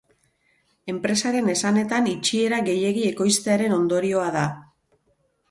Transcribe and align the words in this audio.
Enpresaren 0.93 1.51
esanetan 1.55 2.07
itxiera 2.13 2.63
gehiegi 2.71 3.05
ekoiztearen 3.11 3.79
ondorioa 3.79 4.27
da. 4.41 4.49